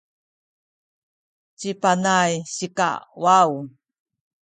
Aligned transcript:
ci 1.59 1.69
Panay 1.81 2.31
sikawaw 2.55 3.51